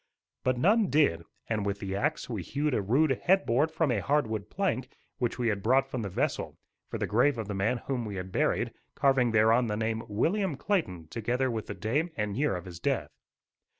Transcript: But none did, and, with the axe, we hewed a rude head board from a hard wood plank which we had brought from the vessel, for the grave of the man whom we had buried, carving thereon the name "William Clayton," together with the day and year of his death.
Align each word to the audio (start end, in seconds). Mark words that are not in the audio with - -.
But 0.43 0.57
none 0.57 0.87
did, 0.89 1.25
and, 1.47 1.63
with 1.63 1.77
the 1.77 1.95
axe, 1.95 2.27
we 2.27 2.41
hewed 2.41 2.73
a 2.73 2.81
rude 2.81 3.11
head 3.21 3.45
board 3.45 3.69
from 3.69 3.91
a 3.91 3.99
hard 4.01 4.25
wood 4.25 4.49
plank 4.49 4.89
which 5.19 5.37
we 5.37 5.49
had 5.49 5.61
brought 5.61 5.87
from 5.87 6.01
the 6.01 6.09
vessel, 6.09 6.57
for 6.89 6.97
the 6.97 7.05
grave 7.05 7.37
of 7.37 7.47
the 7.47 7.53
man 7.53 7.77
whom 7.85 8.03
we 8.03 8.15
had 8.15 8.31
buried, 8.31 8.73
carving 8.95 9.29
thereon 9.29 9.67
the 9.67 9.77
name 9.77 10.01
"William 10.07 10.57
Clayton," 10.57 11.07
together 11.09 11.51
with 11.51 11.67
the 11.67 11.75
day 11.75 12.09
and 12.17 12.35
year 12.35 12.55
of 12.55 12.65
his 12.65 12.79
death. 12.79 13.11